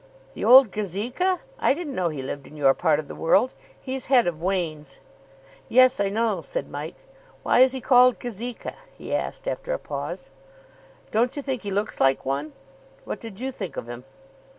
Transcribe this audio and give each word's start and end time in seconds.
"The 0.33 0.43
old 0.43 0.71
Gazeka? 0.71 1.41
I 1.59 1.75
didn't 1.75 1.93
know 1.93 2.09
he 2.09 2.23
lived 2.23 2.47
in 2.47 2.55
your 2.57 2.73
part 2.73 2.99
of 2.99 3.07
the 3.07 3.13
world. 3.13 3.53
He's 3.79 4.05
head 4.05 4.25
of 4.25 4.41
Wain's." 4.41 4.99
"Yes, 5.69 5.99
I 5.99 6.09
know," 6.09 6.41
said 6.41 6.67
Mike. 6.67 6.95
"Why 7.43 7.59
is 7.59 7.71
he 7.71 7.81
called 7.81 8.17
Gazeka?" 8.17 8.73
he 8.97 9.13
asked 9.15 9.47
after 9.47 9.73
a 9.73 9.77
pause. 9.77 10.31
"Don't 11.11 11.35
you 11.35 11.43
think 11.43 11.61
he 11.61 11.69
looks 11.69 12.01
like 12.01 12.25
one? 12.25 12.53
What 13.05 13.19
did 13.19 13.39
you 13.39 13.51
think 13.51 13.77
of 13.77 13.87
him?" 13.87 14.03